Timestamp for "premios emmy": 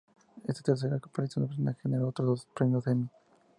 2.55-3.07